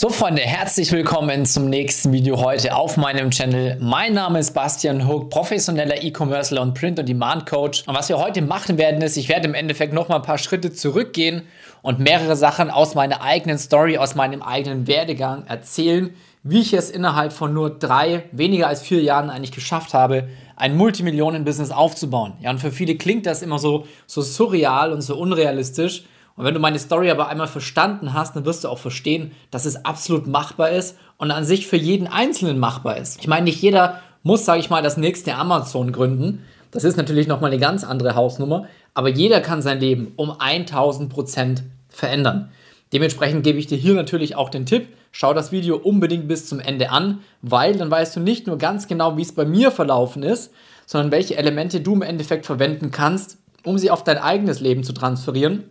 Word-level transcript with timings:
So 0.00 0.08
Freunde, 0.08 0.40
herzlich 0.40 0.92
willkommen 0.92 1.44
zum 1.44 1.68
nächsten 1.68 2.10
Video 2.10 2.40
heute 2.40 2.74
auf 2.74 2.96
meinem 2.96 3.30
Channel. 3.30 3.76
Mein 3.82 4.14
Name 4.14 4.38
ist 4.38 4.54
Bastian 4.54 5.06
Hook, 5.06 5.28
professioneller 5.28 6.02
E-Commercer 6.02 6.62
und 6.62 6.72
Print-on-Demand-Coach. 6.72 7.86
Und 7.86 7.94
was 7.94 8.08
wir 8.08 8.16
heute 8.16 8.40
machen 8.40 8.78
werden, 8.78 9.02
ist, 9.02 9.18
ich 9.18 9.28
werde 9.28 9.46
im 9.46 9.52
Endeffekt 9.52 9.92
noch 9.92 10.08
mal 10.08 10.16
ein 10.16 10.22
paar 10.22 10.38
Schritte 10.38 10.72
zurückgehen 10.72 11.42
und 11.82 11.98
mehrere 11.98 12.34
Sachen 12.34 12.70
aus 12.70 12.94
meiner 12.94 13.20
eigenen 13.20 13.58
Story, 13.58 13.98
aus 13.98 14.14
meinem 14.14 14.40
eigenen 14.40 14.86
Werdegang 14.86 15.46
erzählen, 15.46 16.14
wie 16.44 16.62
ich 16.62 16.72
es 16.72 16.88
innerhalb 16.88 17.34
von 17.34 17.52
nur 17.52 17.68
drei, 17.68 18.22
weniger 18.32 18.68
als 18.68 18.80
vier 18.80 19.02
Jahren 19.02 19.28
eigentlich 19.28 19.52
geschafft 19.52 19.92
habe, 19.92 20.30
ein 20.56 20.78
Multimillionen-Business 20.78 21.72
aufzubauen. 21.72 22.38
Ja, 22.40 22.48
und 22.48 22.58
für 22.58 22.72
viele 22.72 22.96
klingt 22.96 23.26
das 23.26 23.42
immer 23.42 23.58
so, 23.58 23.84
so 24.06 24.22
surreal 24.22 24.94
und 24.94 25.02
so 25.02 25.18
unrealistisch. 25.18 26.04
Und 26.40 26.46
wenn 26.46 26.54
du 26.54 26.60
meine 26.60 26.78
Story 26.78 27.10
aber 27.10 27.28
einmal 27.28 27.48
verstanden 27.48 28.14
hast, 28.14 28.34
dann 28.34 28.46
wirst 28.46 28.64
du 28.64 28.68
auch 28.68 28.78
verstehen, 28.78 29.32
dass 29.50 29.66
es 29.66 29.84
absolut 29.84 30.26
machbar 30.26 30.70
ist 30.70 30.96
und 31.18 31.30
an 31.30 31.44
sich 31.44 31.66
für 31.66 31.76
jeden 31.76 32.06
Einzelnen 32.06 32.58
machbar 32.58 32.96
ist. 32.96 33.20
Ich 33.20 33.28
meine, 33.28 33.44
nicht 33.44 33.60
jeder 33.60 34.00
muss, 34.22 34.46
sage 34.46 34.60
ich 34.60 34.70
mal, 34.70 34.82
das 34.82 34.96
nächste 34.96 35.34
Amazon 35.34 35.92
gründen. 35.92 36.42
Das 36.70 36.82
ist 36.82 36.96
natürlich 36.96 37.26
nochmal 37.26 37.50
eine 37.50 37.60
ganz 37.60 37.84
andere 37.84 38.14
Hausnummer. 38.14 38.68
Aber 38.94 39.10
jeder 39.10 39.42
kann 39.42 39.60
sein 39.60 39.80
Leben 39.80 40.14
um 40.16 40.30
1000 40.30 41.12
Prozent 41.12 41.62
verändern. 41.90 42.50
Dementsprechend 42.94 43.44
gebe 43.44 43.58
ich 43.58 43.66
dir 43.66 43.76
hier 43.76 43.92
natürlich 43.92 44.34
auch 44.34 44.48
den 44.48 44.64
Tipp, 44.64 44.88
schau 45.12 45.34
das 45.34 45.52
Video 45.52 45.76
unbedingt 45.76 46.26
bis 46.26 46.46
zum 46.46 46.58
Ende 46.58 46.88
an, 46.88 47.18
weil 47.42 47.76
dann 47.76 47.90
weißt 47.90 48.16
du 48.16 48.20
nicht 48.20 48.46
nur 48.46 48.56
ganz 48.56 48.88
genau, 48.88 49.18
wie 49.18 49.22
es 49.22 49.34
bei 49.34 49.44
mir 49.44 49.70
verlaufen 49.70 50.22
ist, 50.22 50.54
sondern 50.86 51.12
welche 51.12 51.36
Elemente 51.36 51.82
du 51.82 51.92
im 51.92 52.00
Endeffekt 52.00 52.46
verwenden 52.46 52.90
kannst, 52.90 53.36
um 53.62 53.76
sie 53.76 53.90
auf 53.90 54.04
dein 54.04 54.16
eigenes 54.16 54.60
Leben 54.60 54.84
zu 54.84 54.94
transferieren 54.94 55.64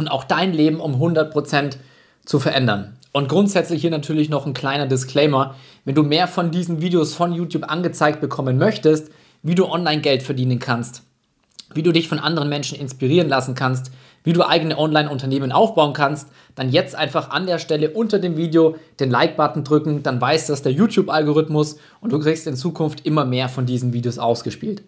und 0.00 0.08
auch 0.08 0.24
dein 0.24 0.54
Leben 0.54 0.80
um 0.80 0.94
100% 0.94 1.76
zu 2.24 2.40
verändern. 2.40 2.96
Und 3.12 3.28
grundsätzlich 3.28 3.82
hier 3.82 3.90
natürlich 3.90 4.30
noch 4.30 4.46
ein 4.46 4.54
kleiner 4.54 4.86
Disclaimer. 4.86 5.56
Wenn 5.84 5.94
du 5.94 6.02
mehr 6.02 6.26
von 6.26 6.50
diesen 6.50 6.80
Videos 6.80 7.12
von 7.12 7.34
YouTube 7.34 7.70
angezeigt 7.70 8.20
bekommen 8.20 8.56
möchtest, 8.56 9.10
wie 9.42 9.54
du 9.54 9.66
online 9.66 10.00
Geld 10.00 10.22
verdienen 10.22 10.58
kannst, 10.58 11.02
wie 11.74 11.82
du 11.82 11.92
dich 11.92 12.08
von 12.08 12.18
anderen 12.18 12.48
Menschen 12.48 12.78
inspirieren 12.78 13.28
lassen 13.28 13.54
kannst, 13.54 13.90
wie 14.24 14.32
du 14.32 14.42
eigene 14.42 14.78
Online-Unternehmen 14.78 15.52
aufbauen 15.52 15.92
kannst, 15.92 16.28
dann 16.54 16.70
jetzt 16.70 16.94
einfach 16.94 17.28
an 17.28 17.46
der 17.46 17.58
Stelle 17.58 17.90
unter 17.90 18.18
dem 18.18 18.38
Video 18.38 18.76
den 19.00 19.10
Like-Button 19.10 19.64
drücken, 19.64 20.02
dann 20.02 20.18
weiß 20.18 20.46
das 20.46 20.62
der 20.62 20.72
YouTube-Algorithmus 20.72 21.76
und 22.00 22.12
du 22.12 22.18
kriegst 22.18 22.46
in 22.46 22.56
Zukunft 22.56 23.04
immer 23.04 23.26
mehr 23.26 23.50
von 23.50 23.66
diesen 23.66 23.92
Videos 23.92 24.18
ausgespielt. 24.18 24.82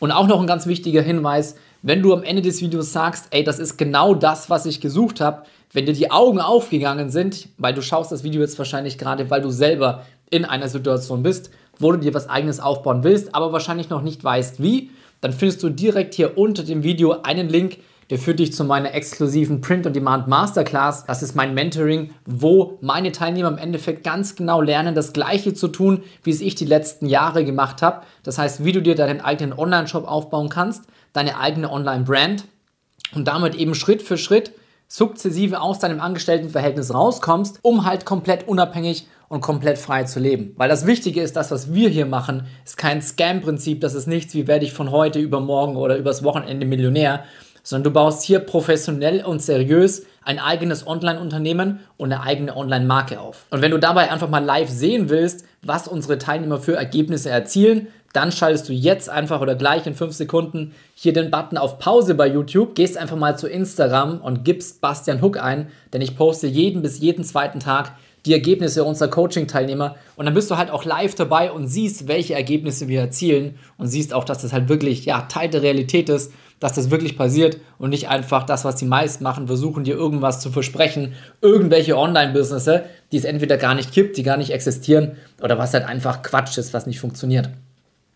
Und 0.00 0.10
auch 0.10 0.26
noch 0.26 0.40
ein 0.40 0.46
ganz 0.46 0.66
wichtiger 0.66 1.02
Hinweis, 1.02 1.56
wenn 1.82 2.02
du 2.02 2.12
am 2.12 2.22
Ende 2.22 2.42
des 2.42 2.60
Videos 2.60 2.92
sagst, 2.92 3.26
ey, 3.30 3.42
das 3.42 3.58
ist 3.58 3.76
genau 3.76 4.14
das, 4.14 4.50
was 4.50 4.66
ich 4.66 4.80
gesucht 4.80 5.20
habe, 5.20 5.44
wenn 5.72 5.86
dir 5.86 5.92
die 5.92 6.10
Augen 6.10 6.40
aufgegangen 6.40 7.10
sind, 7.10 7.48
weil 7.58 7.74
du 7.74 7.82
schaust 7.82 8.12
das 8.12 8.24
Video 8.24 8.40
jetzt 8.40 8.58
wahrscheinlich 8.58 8.98
gerade, 8.98 9.30
weil 9.30 9.40
du 9.40 9.50
selber 9.50 10.04
in 10.30 10.44
einer 10.44 10.68
Situation 10.68 11.22
bist, 11.22 11.50
wo 11.78 11.92
du 11.92 11.98
dir 11.98 12.12
was 12.12 12.28
eigenes 12.28 12.60
aufbauen 12.60 13.02
willst, 13.04 13.34
aber 13.34 13.52
wahrscheinlich 13.52 13.88
noch 13.88 14.02
nicht 14.02 14.22
weißt 14.22 14.62
wie, 14.62 14.90
dann 15.20 15.32
findest 15.32 15.62
du 15.62 15.70
direkt 15.70 16.14
hier 16.14 16.36
unter 16.36 16.62
dem 16.62 16.82
Video 16.82 17.22
einen 17.22 17.48
Link, 17.48 17.78
der 18.10 18.18
führt 18.18 18.40
dich 18.40 18.52
zu 18.52 18.64
meiner 18.64 18.92
exklusiven 18.92 19.60
Print-on-Demand 19.60 20.26
Masterclass. 20.26 21.06
Das 21.06 21.22
ist 21.22 21.36
mein 21.36 21.54
Mentoring, 21.54 22.10
wo 22.26 22.76
meine 22.80 23.12
Teilnehmer 23.12 23.48
im 23.48 23.58
Endeffekt 23.58 24.02
ganz 24.02 24.34
genau 24.34 24.60
lernen, 24.60 24.96
das 24.96 25.12
Gleiche 25.12 25.54
zu 25.54 25.68
tun, 25.68 26.02
wie 26.24 26.30
es 26.30 26.40
ich 26.40 26.56
die 26.56 26.64
letzten 26.64 27.06
Jahre 27.06 27.44
gemacht 27.44 27.82
habe. 27.82 28.02
Das 28.24 28.36
heißt, 28.36 28.64
wie 28.64 28.72
du 28.72 28.82
dir 28.82 28.96
deinen 28.96 29.20
eigenen 29.20 29.56
Online-Shop 29.56 30.06
aufbauen 30.06 30.48
kannst, 30.48 30.84
deine 31.12 31.38
eigene 31.38 31.70
Online-Brand 31.70 32.44
und 33.14 33.28
damit 33.28 33.54
eben 33.54 33.76
Schritt 33.76 34.02
für 34.02 34.18
Schritt 34.18 34.52
sukzessive 34.88 35.60
aus 35.60 35.78
deinem 35.78 36.00
Angestelltenverhältnis 36.00 36.92
rauskommst, 36.92 37.60
um 37.62 37.84
halt 37.86 38.04
komplett 38.04 38.48
unabhängig 38.48 39.06
und 39.28 39.40
komplett 39.40 39.78
frei 39.78 40.02
zu 40.02 40.18
leben. 40.18 40.52
Weil 40.56 40.68
das 40.68 40.84
Wichtige 40.84 41.22
ist, 41.22 41.36
das, 41.36 41.52
was 41.52 41.72
wir 41.72 41.88
hier 41.88 42.06
machen, 42.06 42.48
ist 42.64 42.76
kein 42.76 43.00
Scam-Prinzip, 43.00 43.80
das 43.80 43.94
ist 43.94 44.08
nichts 44.08 44.34
wie 44.34 44.48
werde 44.48 44.64
ich 44.64 44.72
von 44.72 44.90
heute 44.90 45.20
über 45.20 45.38
morgen 45.38 45.76
oder 45.76 45.96
übers 45.96 46.24
Wochenende 46.24 46.66
Millionär, 46.66 47.24
sondern 47.62 47.84
du 47.84 47.90
baust 47.90 48.22
hier 48.22 48.40
professionell 48.40 49.24
und 49.24 49.42
seriös 49.42 50.04
ein 50.22 50.38
eigenes 50.38 50.86
Online-Unternehmen 50.86 51.80
und 51.96 52.12
eine 52.12 52.22
eigene 52.22 52.56
Online-Marke 52.56 53.20
auf. 53.20 53.46
Und 53.50 53.62
wenn 53.62 53.70
du 53.70 53.78
dabei 53.78 54.10
einfach 54.10 54.28
mal 54.28 54.44
live 54.44 54.68
sehen 54.68 55.08
willst, 55.08 55.44
was 55.62 55.88
unsere 55.88 56.18
Teilnehmer 56.18 56.58
für 56.58 56.76
Ergebnisse 56.76 57.30
erzielen, 57.30 57.88
dann 58.12 58.32
schaltest 58.32 58.68
du 58.68 58.72
jetzt 58.72 59.08
einfach 59.08 59.40
oder 59.40 59.54
gleich 59.54 59.86
in 59.86 59.94
fünf 59.94 60.14
Sekunden 60.14 60.74
hier 60.94 61.12
den 61.12 61.30
Button 61.30 61.56
auf 61.56 61.78
Pause 61.78 62.14
bei 62.14 62.26
YouTube, 62.26 62.74
gehst 62.74 62.98
einfach 62.98 63.16
mal 63.16 63.38
zu 63.38 63.48
Instagram 63.48 64.20
und 64.20 64.44
gibst 64.44 64.80
Bastian 64.80 65.22
Hook 65.22 65.40
ein, 65.40 65.68
denn 65.92 66.00
ich 66.00 66.16
poste 66.16 66.48
jeden 66.48 66.82
bis 66.82 66.98
jeden 66.98 67.24
zweiten 67.24 67.60
Tag 67.60 67.92
die 68.26 68.32
Ergebnisse 68.32 68.84
unserer 68.84 69.08
Coaching-Teilnehmer 69.08 69.96
und 70.16 70.26
dann 70.26 70.34
bist 70.34 70.50
du 70.50 70.58
halt 70.58 70.70
auch 70.70 70.84
live 70.84 71.14
dabei 71.14 71.52
und 71.52 71.68
siehst, 71.68 72.06
welche 72.06 72.34
Ergebnisse 72.34 72.88
wir 72.88 73.00
erzielen 73.00 73.54
und 73.78 73.86
siehst 73.88 74.12
auch, 74.12 74.24
dass 74.24 74.42
das 74.42 74.52
halt 74.52 74.68
wirklich 74.68 75.04
ja, 75.06 75.22
Teil 75.22 75.48
der 75.48 75.62
Realität 75.62 76.08
ist, 76.08 76.32
dass 76.60 76.74
das 76.74 76.90
wirklich 76.90 77.16
passiert 77.16 77.56
und 77.78 77.90
nicht 77.90 78.08
einfach 78.08 78.44
das, 78.44 78.64
was 78.64 78.76
die 78.76 78.84
meisten 78.84 79.24
machen, 79.24 79.46
versuchen 79.46 79.82
dir 79.82 79.94
irgendwas 79.94 80.40
zu 80.40 80.50
versprechen, 80.50 81.14
irgendwelche 81.40 81.96
Online-Businesse, 81.96 82.84
die 83.10 83.16
es 83.16 83.24
entweder 83.24 83.56
gar 83.56 83.74
nicht 83.74 83.92
gibt, 83.92 84.16
die 84.16 84.22
gar 84.22 84.36
nicht 84.36 84.50
existieren 84.50 85.12
oder 85.42 85.58
was 85.58 85.74
halt 85.74 85.86
einfach 85.86 86.22
Quatsch 86.22 86.58
ist, 86.58 86.72
was 86.74 86.86
nicht 86.86 87.00
funktioniert. 87.00 87.48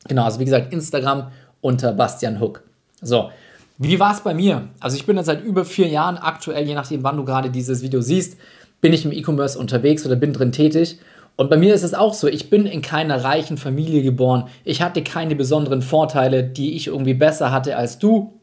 Genau, 0.07 0.25
also 0.25 0.39
wie 0.39 0.45
gesagt, 0.45 0.73
Instagram 0.73 1.33
unter 1.63 1.93
Bastian 1.93 2.39
Hook. 2.41 2.63
So, 3.01 3.31
wie 3.79 3.99
war 3.99 4.13
es 4.13 4.21
bei 4.21 4.35
mir? 4.35 4.69
Also 4.79 4.97
ich 4.97 5.07
bin 5.07 5.17
jetzt 5.17 5.27
seit 5.27 5.43
über 5.43 5.65
vier 5.65 5.89
Jahren 5.89 6.19
aktuell, 6.19 6.67
je 6.67 6.75
nachdem, 6.75 7.03
wann 7.03 7.17
du 7.17 7.25
gerade 7.25 7.51
dieses 7.51 7.83
Video 7.83 8.03
siehst, 8.03 8.37
bin 8.81 8.93
ich 8.93 9.07
im 9.07 9.13
E-Commerce 9.13 9.59
unterwegs 9.59 10.05
oder 10.05 10.15
bin 10.15 10.35
drin 10.35 10.53
tätig. 10.53 10.99
Und 11.37 11.51
bei 11.51 11.57
mir 11.57 11.75
ist 11.75 11.83
es 11.83 11.95
auch 11.95 12.15
so, 12.15 12.29
ich 12.29 12.49
bin 12.49 12.67
in 12.67 12.81
keiner 12.81 13.25
reichen 13.25 13.57
Familie 13.57 14.03
geboren. 14.03 14.49
Ich 14.65 14.83
hatte 14.83 15.03
keine 15.03 15.35
besonderen 15.35 15.83
Vorteile, 15.83 16.45
die 16.45 16.77
ich 16.77 16.87
irgendwie 16.87 17.15
besser 17.15 17.51
hatte 17.51 17.77
als 17.77 17.99
du. 17.99 18.41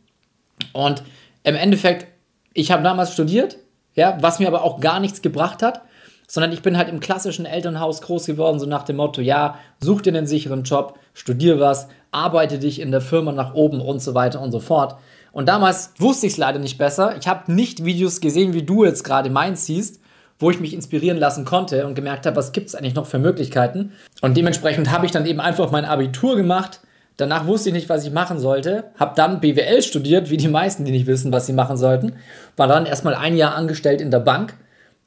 Und 0.73 1.03
im 1.43 1.55
Endeffekt, 1.55 2.07
ich 2.53 2.71
habe 2.71 2.83
damals 2.83 3.13
studiert, 3.13 3.57
ja, 3.95 4.17
was 4.21 4.39
mir 4.39 4.47
aber 4.47 4.63
auch 4.63 4.79
gar 4.79 4.99
nichts 4.99 5.21
gebracht 5.21 5.63
hat, 5.63 5.81
sondern 6.27 6.51
ich 6.51 6.61
bin 6.61 6.77
halt 6.77 6.89
im 6.89 6.99
klassischen 6.99 7.45
Elternhaus 7.45 8.01
groß 8.01 8.25
geworden, 8.25 8.59
so 8.59 8.65
nach 8.65 8.83
dem 8.83 8.97
Motto, 8.97 9.21
ja, 9.21 9.55
such 9.79 10.01
dir 10.01 10.13
einen 10.13 10.27
sicheren 10.27 10.63
Job, 10.63 10.97
studier 11.13 11.59
was, 11.59 11.87
arbeite 12.11 12.59
dich 12.59 12.79
in 12.79 12.91
der 12.91 13.01
Firma 13.01 13.31
nach 13.31 13.53
oben 13.53 13.81
und 13.81 14.01
so 14.01 14.13
weiter 14.13 14.41
und 14.41 14.51
so 14.51 14.59
fort. 14.59 14.95
Und 15.31 15.47
damals 15.47 15.93
wusste 15.97 16.27
ich 16.27 16.33
es 16.33 16.37
leider 16.37 16.59
nicht 16.59 16.77
besser. 16.77 17.15
Ich 17.17 17.27
habe 17.27 17.51
nicht 17.51 17.85
Videos 17.85 18.19
gesehen, 18.19 18.53
wie 18.53 18.63
du 18.63 18.83
jetzt 18.83 19.03
gerade 19.03 19.29
meins 19.29 19.65
siehst, 19.65 20.00
wo 20.41 20.49
ich 20.49 20.59
mich 20.59 20.73
inspirieren 20.73 21.17
lassen 21.17 21.45
konnte 21.45 21.85
und 21.85 21.95
gemerkt 21.95 22.25
habe, 22.25 22.35
was 22.35 22.51
gibt 22.51 22.67
es 22.67 22.75
eigentlich 22.75 22.95
noch 22.95 23.05
für 23.05 23.19
Möglichkeiten. 23.19 23.93
Und 24.21 24.37
dementsprechend 24.37 24.91
habe 24.91 25.05
ich 25.05 25.11
dann 25.11 25.25
eben 25.25 25.39
einfach 25.39 25.71
mein 25.71 25.85
Abitur 25.85 26.35
gemacht. 26.35 26.81
Danach 27.17 27.45
wusste 27.45 27.69
ich 27.69 27.75
nicht, 27.75 27.89
was 27.89 28.05
ich 28.05 28.11
machen 28.11 28.39
sollte. 28.39 28.85
Habe 28.99 29.13
dann 29.15 29.41
BWL 29.41 29.81
studiert, 29.81 30.29
wie 30.29 30.37
die 30.37 30.47
meisten, 30.47 30.85
die 30.85 30.91
nicht 30.91 31.07
wissen, 31.07 31.31
was 31.31 31.45
sie 31.45 31.53
machen 31.53 31.77
sollten. 31.77 32.13
War 32.57 32.67
dann 32.67 32.85
erstmal 32.85 33.15
ein 33.15 33.37
Jahr 33.37 33.55
angestellt 33.55 34.01
in 34.01 34.11
der 34.11 34.19
Bank. 34.19 34.53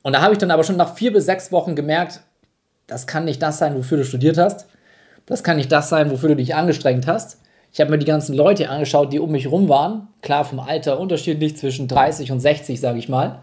Und 0.02 0.12
da 0.12 0.20
habe 0.20 0.32
ich 0.32 0.38
dann 0.38 0.50
aber 0.50 0.64
schon 0.64 0.76
nach 0.76 0.94
vier 0.94 1.12
bis 1.12 1.24
sechs 1.26 1.50
Wochen 1.50 1.74
gemerkt, 1.74 2.20
das 2.86 3.06
kann 3.06 3.24
nicht 3.24 3.42
das 3.42 3.58
sein, 3.58 3.74
wofür 3.74 3.98
du 3.98 4.04
studiert 4.04 4.36
hast. 4.36 4.66
Das 5.26 5.42
kann 5.42 5.56
nicht 5.56 5.72
das 5.72 5.88
sein, 5.88 6.10
wofür 6.10 6.28
du 6.28 6.36
dich 6.36 6.54
angestrengt 6.54 7.06
hast. 7.06 7.40
Ich 7.72 7.80
habe 7.80 7.90
mir 7.90 7.98
die 7.98 8.06
ganzen 8.06 8.36
Leute 8.36 8.68
angeschaut, 8.68 9.12
die 9.12 9.18
um 9.18 9.32
mich 9.32 9.50
rum 9.50 9.68
waren. 9.68 10.08
Klar, 10.22 10.44
vom 10.44 10.60
Alter 10.60 11.00
unterschiedlich 11.00 11.56
zwischen 11.56 11.88
30 11.88 12.30
und 12.30 12.40
60, 12.40 12.78
sage 12.78 12.98
ich 12.98 13.08
mal. 13.08 13.40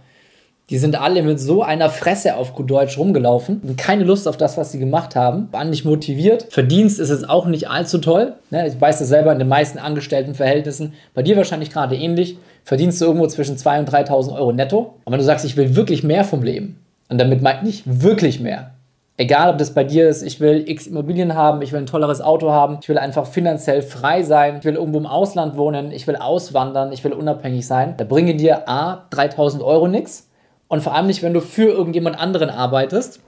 Die 0.71 0.77
sind 0.77 0.99
alle 0.99 1.21
mit 1.21 1.37
so 1.37 1.63
einer 1.63 1.89
Fresse 1.89 2.37
auf 2.37 2.55
gut 2.55 2.71
Deutsch 2.71 2.97
rumgelaufen 2.97 3.59
und 3.61 3.77
keine 3.77 4.05
Lust 4.05 4.25
auf 4.25 4.37
das, 4.37 4.55
was 4.55 4.71
sie 4.71 4.79
gemacht 4.79 5.17
haben, 5.17 5.49
waren 5.51 5.69
nicht 5.69 5.83
motiviert. 5.83 6.47
Verdienst 6.49 6.97
ist 6.97 7.09
es 7.09 7.27
auch 7.27 7.45
nicht 7.45 7.69
allzu 7.69 7.97
toll. 7.97 8.35
Ne? 8.51 8.65
Ich 8.65 8.79
weiß 8.79 8.99
das 8.99 9.09
selber 9.09 9.33
in 9.33 9.39
den 9.39 9.49
meisten 9.49 9.79
Angestelltenverhältnissen. 9.79 10.93
Bei 11.13 11.23
dir 11.23 11.35
wahrscheinlich 11.35 11.71
gerade 11.71 11.97
ähnlich. 11.97 12.37
Verdienst 12.63 13.01
du 13.01 13.05
irgendwo 13.05 13.27
zwischen 13.27 13.57
2.000 13.57 13.79
und 13.79 13.89
3.000 13.89 14.33
Euro 14.33 14.53
netto. 14.53 14.95
Und 15.03 15.11
wenn 15.11 15.19
du 15.19 15.25
sagst, 15.25 15.43
ich 15.43 15.57
will 15.57 15.75
wirklich 15.75 16.03
mehr 16.03 16.23
vom 16.23 16.41
Leben, 16.41 16.77
und 17.09 17.19
damit 17.19 17.41
meint 17.41 17.63
nicht 17.63 17.83
wirklich 17.85 18.39
mehr, 18.39 18.71
Egal, 19.17 19.51
ob 19.51 19.59
das 19.59 19.75
bei 19.75 19.83
dir 19.83 20.09
ist, 20.09 20.23
ich 20.23 20.39
will 20.39 20.63
x 20.67 20.87
Immobilien 20.87 21.35
haben, 21.35 21.61
ich 21.61 21.71
will 21.73 21.81
ein 21.81 21.85
tolleres 21.85 22.21
Auto 22.21 22.49
haben, 22.49 22.79
ich 22.81 22.89
will 22.89 22.97
einfach 22.97 23.27
finanziell 23.27 23.83
frei 23.83 24.23
sein, 24.23 24.55
ich 24.57 24.65
will 24.65 24.75
irgendwo 24.75 24.97
im 24.97 25.05
Ausland 25.05 25.57
wohnen, 25.57 25.91
ich 25.91 26.07
will 26.07 26.15
auswandern, 26.15 26.91
ich 26.91 27.03
will 27.03 27.13
unabhängig 27.13 27.67
sein. 27.67 27.93
Da 27.97 28.03
bringe 28.03 28.33
dir 28.33 28.67
A, 28.67 29.05
3000 29.11 29.61
Euro 29.61 29.87
nichts 29.87 30.30
und 30.71 30.81
vor 30.81 30.95
allem 30.95 31.07
nicht, 31.07 31.21
wenn 31.21 31.33
du 31.33 31.41
für 31.41 31.69
irgendjemand 31.69 32.17
anderen 32.17 32.49
arbeitest, 32.49 33.19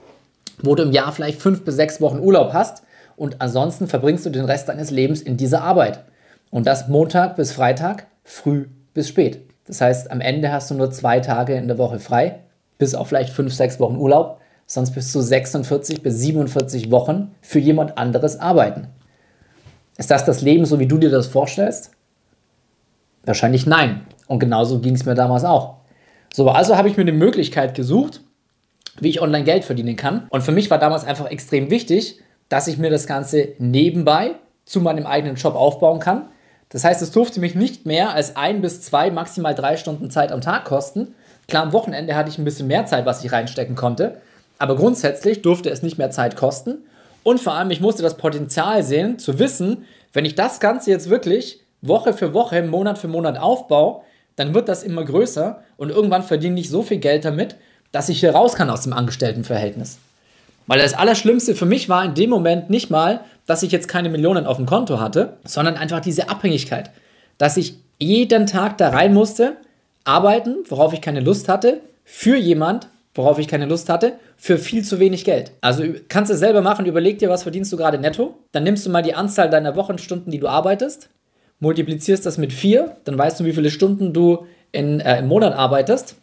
wo 0.62 0.74
du 0.74 0.82
im 0.82 0.92
Jahr 0.92 1.12
vielleicht 1.12 1.42
fünf 1.42 1.62
bis 1.62 1.74
sechs 1.76 2.00
Wochen 2.00 2.18
Urlaub 2.18 2.54
hast 2.54 2.84
und 3.16 3.42
ansonsten 3.42 3.86
verbringst 3.86 4.24
du 4.24 4.30
den 4.30 4.46
Rest 4.46 4.70
deines 4.70 4.90
Lebens 4.90 5.20
in 5.20 5.36
dieser 5.36 5.60
Arbeit. 5.60 6.04
Und 6.50 6.66
das 6.66 6.88
Montag 6.88 7.36
bis 7.36 7.52
Freitag, 7.52 8.06
früh 8.22 8.68
bis 8.94 9.08
spät. 9.08 9.42
Das 9.66 9.82
heißt, 9.82 10.10
am 10.10 10.22
Ende 10.22 10.52
hast 10.52 10.70
du 10.70 10.74
nur 10.74 10.90
zwei 10.90 11.20
Tage 11.20 11.54
in 11.54 11.68
der 11.68 11.76
Woche 11.76 11.98
frei, 11.98 12.40
bis 12.78 12.94
auf 12.94 13.08
vielleicht 13.08 13.34
fünf, 13.34 13.52
sechs 13.52 13.78
Wochen 13.78 13.96
Urlaub. 13.96 14.40
Sonst 14.64 14.92
bist 14.92 15.14
du 15.14 15.20
46 15.20 16.02
bis 16.02 16.20
47 16.20 16.90
Wochen 16.90 17.34
für 17.42 17.58
jemand 17.58 17.98
anderes 17.98 18.40
arbeiten. 18.40 18.86
Ist 19.98 20.10
das 20.10 20.24
das 20.24 20.40
Leben, 20.40 20.64
so 20.64 20.78
wie 20.78 20.88
du 20.88 20.96
dir 20.96 21.10
das 21.10 21.26
vorstellst? 21.26 21.90
Wahrscheinlich 23.26 23.66
nein. 23.66 24.00
Und 24.28 24.38
genauso 24.38 24.78
ging 24.78 24.94
es 24.94 25.04
mir 25.04 25.14
damals 25.14 25.44
auch. 25.44 25.83
So, 26.36 26.50
also 26.50 26.76
habe 26.76 26.88
ich 26.88 26.96
mir 26.96 27.02
eine 27.02 27.12
Möglichkeit 27.12 27.76
gesucht, 27.76 28.20
wie 28.98 29.08
ich 29.08 29.22
online 29.22 29.44
Geld 29.44 29.64
verdienen 29.64 29.94
kann. 29.94 30.26
Und 30.30 30.42
für 30.42 30.50
mich 30.50 30.68
war 30.68 30.80
damals 30.80 31.04
einfach 31.04 31.30
extrem 31.30 31.70
wichtig, 31.70 32.18
dass 32.48 32.66
ich 32.66 32.76
mir 32.76 32.90
das 32.90 33.06
Ganze 33.06 33.50
nebenbei 33.60 34.32
zu 34.64 34.80
meinem 34.80 35.06
eigenen 35.06 35.36
Job 35.36 35.54
aufbauen 35.54 36.00
kann. 36.00 36.26
Das 36.70 36.82
heißt, 36.82 37.00
es 37.02 37.12
durfte 37.12 37.38
mich 37.38 37.54
nicht 37.54 37.86
mehr 37.86 38.14
als 38.14 38.34
ein 38.34 38.62
bis 38.62 38.82
zwei, 38.82 39.12
maximal 39.12 39.54
drei 39.54 39.76
Stunden 39.76 40.10
Zeit 40.10 40.32
am 40.32 40.40
Tag 40.40 40.64
kosten. 40.64 41.14
Klar, 41.46 41.62
am 41.62 41.72
Wochenende 41.72 42.16
hatte 42.16 42.30
ich 42.30 42.38
ein 42.38 42.44
bisschen 42.44 42.66
mehr 42.66 42.84
Zeit, 42.84 43.06
was 43.06 43.24
ich 43.24 43.30
reinstecken 43.30 43.76
konnte. 43.76 44.20
Aber 44.58 44.74
grundsätzlich 44.74 45.40
durfte 45.40 45.70
es 45.70 45.82
nicht 45.82 45.98
mehr 45.98 46.10
Zeit 46.10 46.34
kosten. 46.34 46.78
Und 47.22 47.38
vor 47.38 47.52
allem, 47.52 47.70
ich 47.70 47.80
musste 47.80 48.02
das 48.02 48.16
Potenzial 48.16 48.82
sehen, 48.82 49.20
zu 49.20 49.38
wissen, 49.38 49.84
wenn 50.12 50.24
ich 50.24 50.34
das 50.34 50.58
Ganze 50.58 50.90
jetzt 50.90 51.08
wirklich 51.08 51.60
Woche 51.80 52.12
für 52.12 52.34
Woche, 52.34 52.60
Monat 52.64 52.98
für 52.98 53.06
Monat 53.06 53.38
aufbaue, 53.38 54.00
dann 54.36 54.54
wird 54.54 54.68
das 54.68 54.82
immer 54.82 55.04
größer 55.04 55.62
und 55.76 55.90
irgendwann 55.90 56.22
verdiene 56.22 56.60
ich 56.60 56.68
so 56.68 56.82
viel 56.82 56.98
Geld 56.98 57.24
damit, 57.24 57.56
dass 57.92 58.08
ich 58.08 58.20
hier 58.20 58.32
raus 58.32 58.54
kann 58.54 58.70
aus 58.70 58.82
dem 58.82 58.92
Angestelltenverhältnis. 58.92 59.98
Weil 60.66 60.80
das 60.80 60.94
Allerschlimmste 60.94 61.54
für 61.54 61.66
mich 61.66 61.88
war 61.88 62.04
in 62.04 62.14
dem 62.14 62.30
Moment 62.30 62.70
nicht 62.70 62.90
mal, 62.90 63.20
dass 63.46 63.62
ich 63.62 63.70
jetzt 63.70 63.88
keine 63.88 64.08
Millionen 64.08 64.46
auf 64.46 64.56
dem 64.56 64.66
Konto 64.66 64.98
hatte, 64.98 65.36
sondern 65.44 65.76
einfach 65.76 66.00
diese 66.00 66.28
Abhängigkeit, 66.28 66.90
dass 67.38 67.56
ich 67.56 67.76
jeden 67.98 68.46
Tag 68.46 68.78
da 68.78 68.88
rein 68.88 69.14
musste, 69.14 69.56
arbeiten, 70.04 70.56
worauf 70.68 70.92
ich 70.92 71.00
keine 71.00 71.20
Lust 71.20 71.48
hatte, 71.48 71.80
für 72.04 72.36
jemand, 72.36 72.88
worauf 73.14 73.38
ich 73.38 73.48
keine 73.48 73.66
Lust 73.66 73.88
hatte, 73.88 74.14
für 74.36 74.58
viel 74.58 74.84
zu 74.84 74.98
wenig 74.98 75.24
Geld. 75.24 75.52
Also 75.60 75.84
kannst 76.08 76.32
du 76.32 76.36
selber 76.36 76.62
machen, 76.62 76.86
überleg 76.86 77.18
dir, 77.18 77.30
was 77.30 77.42
verdienst 77.42 77.72
du 77.72 77.76
gerade 77.76 77.98
netto, 77.98 78.34
dann 78.52 78.64
nimmst 78.64 78.84
du 78.84 78.90
mal 78.90 79.02
die 79.02 79.14
Anzahl 79.14 79.50
deiner 79.50 79.76
Wochenstunden, 79.76 80.32
die 80.32 80.40
du 80.40 80.48
arbeitest, 80.48 81.08
multiplizierst 81.60 82.24
das 82.26 82.38
mit 82.38 82.52
4, 82.52 82.96
dann 83.04 83.16
weißt 83.16 83.40
du, 83.40 83.44
wie 83.44 83.52
viele 83.52 83.70
Stunden 83.70 84.12
du 84.12 84.46
in, 84.72 85.00
äh, 85.00 85.18
im 85.18 85.28
Monat 85.28 85.54
arbeitest 85.54 86.16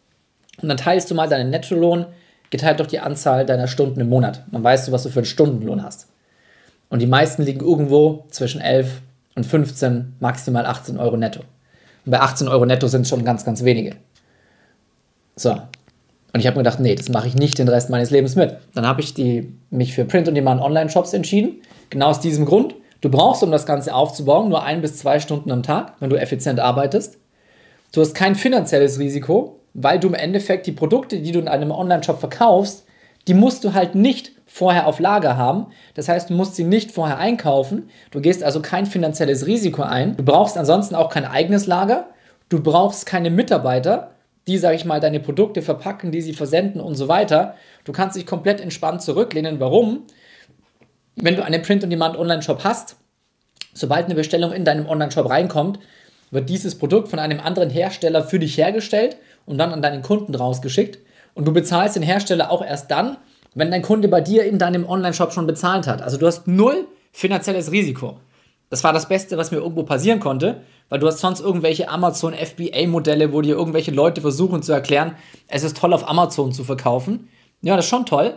und 0.62 0.70
dann 0.70 0.78
teilst 0.78 1.10
du 1.10 1.16
mal 1.16 1.28
deinen 1.28 1.50
Nettolohn 1.50 2.06
geteilt 2.50 2.80
durch 2.80 2.90
die 2.90 3.00
Anzahl 3.00 3.46
deiner 3.46 3.68
Stunden 3.68 4.00
im 4.02 4.10
Monat. 4.10 4.44
Dann 4.52 4.64
weißt 4.64 4.88
du, 4.88 4.92
was 4.92 5.04
du 5.04 5.10
für 5.10 5.20
einen 5.20 5.26
Stundenlohn 5.26 5.84
hast. 5.84 6.08
Und 6.90 7.02
die 7.02 7.08
meisten 7.08 7.44
liegen 7.44 7.62
irgendwo 7.62 8.26
zwischen 8.30 8.60
11 8.60 9.02
und 9.36 9.46
15, 9.46 10.14
maximal 10.20 10.66
18 10.66 10.98
Euro 10.98 11.16
netto. 11.16 11.40
Und 12.06 12.12
bei 12.12 12.20
18 12.20 12.50
Euro 12.50 12.66
netto 12.66 12.88
sind 12.88 13.04
es 13.04 13.10
schon 13.10 13.24
ganz, 13.24 13.46
ganz 13.46 13.64
wenige. 13.64 13.96
So. 15.36 15.52
Und 16.34 16.40
ich 16.40 16.48
habe 16.48 16.58
mir 16.58 16.64
gedacht, 16.64 16.80
nee, 16.80 16.96
das 16.96 17.10
mache 17.10 17.28
ich 17.28 17.36
nicht 17.36 17.58
den 17.58 17.68
Rest 17.68 17.90
meines 17.90 18.10
Lebens 18.10 18.36
mit. 18.36 18.58
Dann 18.74 18.86
habe 18.86 19.02
ich 19.02 19.14
die, 19.14 19.54
mich 19.70 19.94
für 19.94 20.06
Print-on-Demand 20.06 20.62
Online-Shops 20.62 21.14
entschieden. 21.14 21.62
Genau 21.90 22.08
aus 22.08 22.20
diesem 22.20 22.46
Grund. 22.46 22.76
Du 23.02 23.10
brauchst, 23.10 23.42
um 23.42 23.52
das 23.52 23.66
Ganze 23.66 23.94
aufzubauen, 23.96 24.50
nur 24.50 24.64
ein 24.64 24.82
bis 24.82 24.98
zwei 24.98 25.20
Stunden 25.20 25.52
am 25.52 25.64
Tag, 25.64 25.94
wenn 26.00 26.12
du 26.12 26.20
effizient 26.20 26.60
arbeitest. 26.60 27.18
Du 27.92 28.00
hast 28.00 28.14
kein 28.14 28.36
finanzielles 28.36 29.00
Risiko, 29.00 29.60
weil 29.74 30.00
du 30.00 30.08
im 30.08 30.14
Endeffekt 30.14 30.68
die 30.68 30.72
Produkte, 30.72 31.20
die 31.20 31.32
du 31.32 31.40
in 31.40 31.48
einem 31.48 31.72
Online-Shop 31.72 32.20
verkaufst, 32.20 32.86
die 33.28 33.34
musst 33.34 33.64
du 33.64 33.74
halt 33.74 33.96
nicht 33.96 34.32
vorher 34.46 34.88
auf 34.88 35.00
Lager 35.00 35.38
haben. 35.38 35.68
Das 35.96 36.10
heißt, 36.10 36.30
du 36.30 36.34
musst 36.34 36.56
sie 36.56 36.64
nicht 36.64 36.92
vorher 36.92 37.18
einkaufen. 37.18 37.90
Du 38.12 38.22
gehst 38.22 38.44
also 38.44 38.62
kein 38.62 38.86
finanzielles 38.86 39.48
Risiko 39.48 39.82
ein. 39.82 40.18
Du 40.18 40.24
brauchst 40.24 40.58
ansonsten 40.58 40.96
auch 40.96 41.10
kein 41.10 41.26
eigenes 41.26 41.68
Lager. 41.68 42.08
Du 42.50 42.62
brauchst 42.62 43.06
keine 43.06 43.30
Mitarbeiter, 43.30 44.12
die, 44.48 44.58
sage 44.58 44.76
ich 44.76 44.86
mal, 44.86 45.00
deine 45.00 45.20
Produkte 45.20 45.62
verpacken, 45.62 46.12
die 46.12 46.22
sie 46.22 46.34
versenden 46.34 46.82
und 46.82 46.96
so 46.96 47.08
weiter. 47.08 47.56
Du 47.86 47.94
kannst 47.94 48.18
dich 48.18 48.26
komplett 48.26 48.60
entspannt 48.60 49.02
zurücklehnen. 49.02 49.60
Warum? 49.60 50.04
Wenn 51.16 51.36
du 51.36 51.44
einen 51.44 51.62
Print-on-Demand-Online-Shop 51.62 52.64
hast, 52.64 52.96
sobald 53.74 54.06
eine 54.06 54.16
Bestellung 54.16 54.54
in 54.54 54.66
deinem 54.66 54.88
Online-Shop 54.88 55.30
reinkommt, 55.30 55.80
wird 56.32 56.50
dieses 56.50 56.78
Produkt 56.78 57.10
von 57.10 57.20
einem 57.20 57.40
anderen 57.40 57.70
Hersteller 57.70 58.24
für 58.24 58.40
dich 58.40 58.58
hergestellt 58.58 59.18
und 59.46 59.58
dann 59.58 59.74
an 59.74 59.82
deinen 59.82 60.02
Kunden 60.02 60.34
rausgeschickt. 60.34 61.00
Und 61.34 61.46
du 61.46 61.54
bezahlst 61.54 61.96
den 61.96 62.04
Hersteller 62.04 62.52
auch 62.52 62.64
erst 62.64 62.90
dann, 62.92 63.18
wenn 63.54 63.72
dein 63.72 63.82
Kunde 63.82 64.08
bei 64.08 64.22
dir 64.22 64.46
in 64.46 64.58
deinem 64.58 64.88
Online-Shop 64.88 65.34
schon 65.34 65.48
bezahlt 65.48 65.88
hat. 65.88 66.02
Also 66.02 66.18
du 66.18 66.26
hast 66.26 66.48
null 66.48 66.88
finanzielles 67.12 67.72
Risiko. 67.72 68.18
Das 68.70 68.86
war 68.86 68.94
das 68.94 69.10
Beste, 69.10 69.38
was 69.38 69.52
mir 69.52 69.58
irgendwo 69.58 69.84
passieren 69.84 70.22
konnte, 70.22 70.62
weil 70.88 71.00
du 71.00 71.08
hast 71.08 71.20
sonst 71.20 71.42
irgendwelche 71.42 71.90
Amazon 71.90 72.34
FBA-Modelle, 72.34 73.34
wo 73.34 73.42
dir 73.42 73.56
irgendwelche 73.56 73.92
Leute 73.92 74.22
versuchen 74.22 74.64
zu 74.64 74.72
erklären, 74.72 75.16
es 75.50 75.64
ist 75.64 75.76
toll 75.76 75.94
auf 75.94 76.08
Amazon 76.08 76.54
zu 76.54 76.64
verkaufen. 76.64 77.28
Ja, 77.62 77.76
das 77.76 77.86
ist 77.86 77.90
schon 77.90 78.06
toll. 78.06 78.36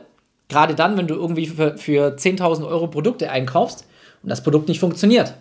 Gerade 0.49 0.75
dann, 0.75 0.97
wenn 0.97 1.07
du 1.07 1.15
irgendwie 1.15 1.47
für, 1.47 1.77
für 1.77 2.17
10.000 2.17 2.67
Euro 2.67 2.89
Produkte 2.89 3.31
einkaufst 3.31 3.87
und 4.23 4.29
das 4.29 4.43
Produkt 4.43 4.69
nicht 4.69 4.81
funktioniert. 4.81 5.35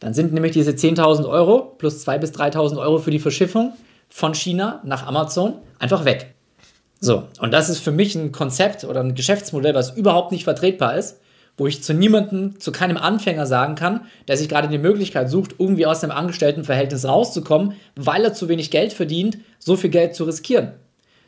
Dann 0.00 0.14
sind 0.14 0.32
nämlich 0.32 0.52
diese 0.52 0.72
10.000 0.72 1.28
Euro 1.28 1.74
plus 1.78 2.06
2.000 2.06 2.18
bis 2.18 2.32
3.000 2.32 2.78
Euro 2.78 2.98
für 2.98 3.10
die 3.10 3.18
Verschiffung 3.18 3.72
von 4.08 4.34
China 4.34 4.80
nach 4.84 5.06
Amazon 5.06 5.54
einfach 5.78 6.04
weg. 6.04 6.34
So, 7.00 7.24
und 7.40 7.52
das 7.52 7.68
ist 7.68 7.80
für 7.80 7.92
mich 7.92 8.14
ein 8.14 8.32
Konzept 8.32 8.84
oder 8.84 9.00
ein 9.00 9.14
Geschäftsmodell, 9.14 9.74
was 9.74 9.96
überhaupt 9.96 10.32
nicht 10.32 10.44
vertretbar 10.44 10.96
ist, 10.96 11.20
wo 11.58 11.66
ich 11.66 11.82
zu 11.82 11.94
niemandem, 11.94 12.58
zu 12.60 12.72
keinem 12.72 12.96
Anfänger 12.96 13.46
sagen 13.46 13.74
kann, 13.74 14.02
der 14.28 14.36
sich 14.36 14.48
gerade 14.48 14.68
die 14.68 14.78
Möglichkeit 14.78 15.30
sucht, 15.30 15.54
irgendwie 15.58 15.86
aus 15.86 16.00
dem 16.00 16.10
Angestelltenverhältnis 16.10 17.06
rauszukommen, 17.06 17.74
weil 17.94 18.24
er 18.24 18.34
zu 18.34 18.48
wenig 18.48 18.70
Geld 18.70 18.92
verdient, 18.92 19.38
so 19.58 19.76
viel 19.76 19.90
Geld 19.90 20.14
zu 20.14 20.24
riskieren. 20.24 20.72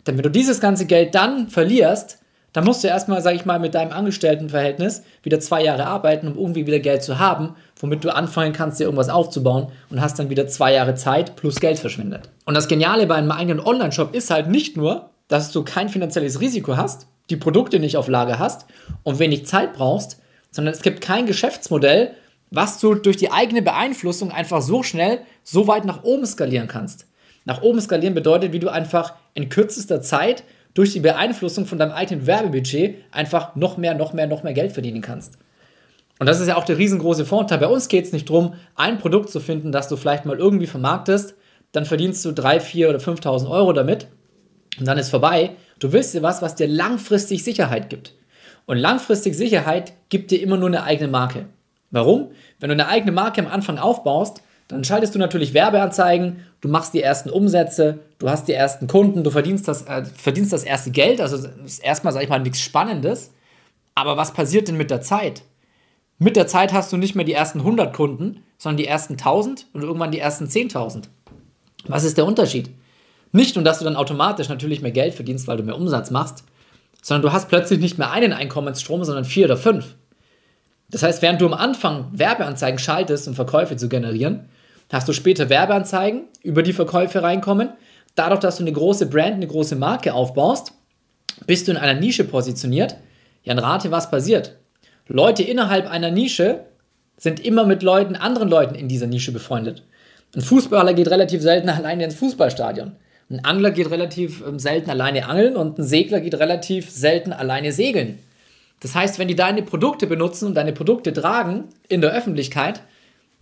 Denn 0.07 0.17
wenn 0.17 0.23
du 0.23 0.31
dieses 0.31 0.61
ganze 0.61 0.87
Geld 0.87 1.15
dann 1.15 1.49
verlierst, 1.49 2.19
dann 2.53 2.65
musst 2.65 2.83
du 2.83 2.89
erstmal, 2.89 3.21
sag 3.23 3.35
ich 3.35 3.45
mal, 3.45 3.59
mit 3.59 3.75
deinem 3.75 3.93
Angestelltenverhältnis 3.93 5.03
wieder 5.23 5.39
zwei 5.39 5.63
Jahre 5.63 5.87
arbeiten, 5.87 6.29
um 6.29 6.39
irgendwie 6.39 6.67
wieder 6.67 6.79
Geld 6.79 7.03
zu 7.03 7.19
haben, 7.19 7.55
womit 7.77 8.05
du 8.05 8.15
anfangen 8.15 8.53
kannst, 8.53 8.81
dir 8.81 8.85
irgendwas 8.85 9.11
aufzubauen 9.11 9.69
und 9.91 10.01
hast 10.01 10.19
dann 10.19 10.31
wieder 10.31 10.49
zwei 10.49 10.73
Jahre 10.73 10.95
Zeit 10.95 11.37
plus 11.37 11.61
Geld 11.61 11.79
verschwindet. 11.79 12.31
Und 12.47 12.55
das 12.55 12.69
Geniale 12.69 13.07
bei 13.07 13.17
einem 13.17 13.31
eigenen 13.31 13.61
Online-Shop 13.61 14.15
ist 14.15 14.31
halt 14.31 14.49
nicht 14.49 14.77
nur, 14.77 15.11
dass 15.29 15.53
du 15.53 15.63
kein 15.63 15.91
finanzielles 15.91 16.41
Risiko 16.41 16.77
hast, 16.77 17.07
die 17.29 17.37
Produkte 17.37 17.79
nicht 17.79 17.97
auf 17.99 18.09
Lager 18.09 18.39
hast 18.39 18.67
und 19.03 19.19
wenig 19.19 19.47
Zeit 19.47 19.75
brauchst, 19.75 20.21
sondern 20.51 20.73
es 20.73 20.83
gibt 20.83 21.03
kein 21.03 21.27
Geschäftsmodell, 21.27 22.13
was 22.51 22.81
du 22.81 22.95
durch 22.95 23.19
die 23.19 23.31
eigene 23.31 23.61
Beeinflussung 23.61 24.33
einfach 24.33 24.63
so 24.63 24.83
schnell 24.83 25.21
so 25.45 25.69
weit 25.69 25.85
nach 25.85 26.03
oben 26.05 26.25
skalieren 26.25 26.69
kannst. 26.69 27.07
Nach 27.45 27.63
oben 27.63 27.81
skalieren 27.81 28.15
bedeutet, 28.15 28.53
wie 28.53 28.59
du 28.59 28.71
einfach 28.71 29.15
in 29.35 29.49
kürzester 29.49 30.01
Zeit 30.01 30.45
durch 30.79 30.93
die 30.93 31.01
Beeinflussung 31.01 31.67
von 31.67 31.77
deinem 31.77 31.91
eigenen 31.91 32.29
Werbebudget 32.29 32.99
einfach 33.11 33.57
noch 33.57 33.79
mehr, 33.79 33.95
noch 33.95 34.13
mehr, 34.13 34.29
noch 34.29 34.45
mehr 34.45 34.53
Geld 34.53 34.71
verdienen 34.71 35.01
kannst. 35.01 35.37
Und 36.21 36.27
das 36.29 36.39
ist 36.39 36.47
ja 36.47 36.57
auch 36.57 36.65
der 36.65 36.79
riesengroße 36.79 37.25
Vorteil. 37.25 37.59
Bei 37.59 37.67
uns 37.67 37.89
geht 37.89 38.05
es 38.05 38.13
nicht 38.13 38.31
darum, 38.31 38.55
ein 38.77 38.99
Produkt 38.99 39.29
zu 39.31 39.41
finden, 39.41 39.73
das 39.73 39.89
du 39.89 39.97
vielleicht 39.97 40.25
mal 40.25 40.39
irgendwie 40.39 40.69
vermarktest, 40.69 41.35
dann 41.73 41.85
verdienst 41.85 42.25
du 42.25 42.31
3, 42.31 42.61
4 42.61 42.91
oder 42.91 42.99
5.000 43.01 43.51
Euro 43.51 43.73
damit 43.73 44.07
und 44.79 44.87
dann 44.87 44.99
ist 44.99 45.11
vorbei. 45.11 45.57
Du 45.81 45.93
willst 45.93 46.15
dir 46.15 46.23
was, 46.23 46.43
was 46.43 46.55
dir 46.55 46.69
langfristig 46.69 47.43
Sicherheit 47.43 47.91
gibt. 47.91 48.15
Und 48.65 48.77
langfristig 48.77 49.37
Sicherheit 49.37 49.95
gibt 50.11 50.31
dir 50.31 50.41
immer 50.41 50.59
nur 50.59 50.69
eine 50.69 50.85
eigene 50.85 51.11
Marke. 51.11 51.47
Warum? 51.91 52.31
Wenn 52.61 52.69
du 52.69 52.75
eine 52.75 52.87
eigene 52.87 53.11
Marke 53.11 53.41
am 53.41 53.51
Anfang 53.51 53.79
aufbaust, 53.79 54.43
dann 54.69 54.85
schaltest 54.85 55.15
du 55.15 55.19
natürlich 55.19 55.55
Werbeanzeigen, 55.55 56.45
du 56.61 56.69
machst 56.69 56.93
die 56.93 57.03
ersten 57.03 57.31
Umsätze, 57.31 58.01
du 58.19 58.29
hast 58.29 58.49
die 58.49 58.53
ersten 58.53 58.87
Kunden, 58.87 59.25
du 59.25 59.31
verdienst 59.31 59.67
das, 59.67 59.83
äh, 59.87 60.05
verdienst 60.05 60.53
das 60.53 60.63
erste 60.63 60.91
Geld. 60.91 61.23
Also 61.23 61.49
ist 61.65 61.79
erstmal, 61.79 62.13
sag 62.13 62.23
ich 62.23 62.29
mal, 62.29 62.39
nichts 62.39 62.61
Spannendes. 62.61 63.33
Aber 63.95 64.17
was 64.19 64.35
passiert 64.35 64.69
denn 64.69 64.77
mit 64.77 64.91
der 64.91 65.01
Zeit? 65.01 65.43
Mit 66.19 66.37
der 66.37 66.47
Zeit 66.47 66.73
hast 66.73 66.93
du 66.93 66.99
nicht 66.99 67.15
mehr 67.15 67.25
die 67.25 67.33
ersten 67.33 67.61
100 67.61 67.95
Kunden, 67.95 68.45
sondern 68.59 68.77
die 68.77 68.87
ersten 68.87 69.15
1000 69.15 69.67
und 69.73 69.83
irgendwann 69.83 70.11
die 70.11 70.19
ersten 70.19 70.47
10.000. 70.47 71.05
Was 71.87 72.05
ist 72.05 72.19
der 72.19 72.27
Unterschied? 72.27 72.71
Nicht 73.33 73.57
nur, 73.57 73.65
dass 73.65 73.79
du 73.79 73.85
dann 73.85 73.97
automatisch 73.97 74.49
natürlich 74.49 74.83
mehr 74.83 74.91
Geld 74.91 75.15
verdienst, 75.15 75.49
weil 75.49 75.57
du 75.57 75.63
mehr 75.63 75.77
Umsatz 75.77 76.11
machst, 76.11 76.45
sondern 77.01 77.23
du 77.23 77.33
hast 77.33 77.49
plötzlich 77.49 77.81
nicht 77.81 77.99
mehr 77.99 78.11
einen 78.11 78.33
Einkommensstrom, 78.33 79.05
sondern 79.05 79.25
vier 79.25 79.47
oder 79.47 79.57
fünf. 79.57 79.95
Das 80.91 81.03
heißt, 81.03 81.23
während 81.23 81.41
du 81.41 81.47
am 81.47 81.55
Anfang 81.55 82.07
Werbeanzeigen 82.13 82.79
schaltest, 82.79 83.29
um 83.29 83.35
Verkäufe 83.35 83.77
zu 83.77 83.89
generieren, 83.89 84.49
hast 84.91 85.09
du 85.09 85.13
später 85.13 85.49
Werbeanzeigen, 85.49 86.23
über 86.43 86.63
die 86.63 86.73
Verkäufe 86.73 87.23
reinkommen. 87.23 87.71
Dadurch, 88.15 88.41
dass 88.41 88.57
du 88.57 88.65
eine 88.65 88.73
große 88.73 89.07
Brand, 89.07 89.35
eine 89.35 89.47
große 89.47 89.77
Marke 89.77 90.15
aufbaust, 90.15 90.73
bist 91.47 91.69
du 91.69 91.73
in 91.73 91.77
einer 91.77 91.99
Nische 91.99 92.25
positioniert. 92.25 92.97
Ja, 93.45 93.53
und 93.53 93.61
rate, 93.61 93.91
was 93.91 94.11
passiert. 94.11 94.57
Leute 95.07 95.43
innerhalb 95.43 95.89
einer 95.89 96.11
Nische 96.11 96.65
sind 97.17 97.41
immer 97.41 97.65
mit 97.65 97.83
Leuten, 97.83 98.17
anderen 98.17 98.49
Leuten 98.49 98.75
in 98.75 98.89
dieser 98.89 99.07
Nische 99.07 99.33
befreundet. 99.33 99.83
Ein 100.35 100.43
Fußballer 100.43 100.95
geht 100.95 101.11
relativ 101.11 101.43
selten 101.43 101.69
alleine 101.69 102.05
ins 102.05 102.15
Fußballstadion. 102.17 102.93
Ein 103.31 103.45
Angler 103.45 103.71
geht 103.73 103.91
relativ 103.91 104.43
ähm, 104.47 104.59
selten 104.59 104.91
alleine 104.91 105.27
angeln 105.27 105.57
und 105.57 105.79
ein 105.79 105.85
Segler 105.85 106.21
geht 106.21 106.35
relativ 106.35 106.91
selten 106.91 107.33
alleine 107.33 107.73
segeln. 107.73 108.19
Das 108.81 108.95
heißt, 108.95 109.19
wenn 109.19 109.29
die 109.29 109.35
deine 109.35 109.63
Produkte 109.63 110.07
benutzen 110.07 110.47
und 110.47 110.55
deine 110.55 110.73
Produkte 110.73 111.13
tragen 111.13 111.65
in 111.89 112.01
der 112.01 112.13
Öffentlichkeit, 112.13 112.81